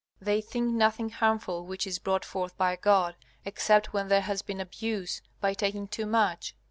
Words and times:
They 0.19 0.41
think 0.41 0.71
nothing 0.73 1.11
harmful 1.11 1.63
which 1.63 1.85
is 1.85 1.99
brought 1.99 2.25
forth 2.25 2.57
by 2.57 2.75
God, 2.75 3.15
except 3.45 3.93
when 3.93 4.07
there 4.07 4.21
has 4.21 4.41
been 4.41 4.59
abuse 4.59 5.21
by 5.39 5.53
taking 5.53 5.87
too 5.87 6.07
much. 6.07 6.55